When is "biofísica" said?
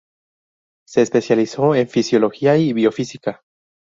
2.73-3.43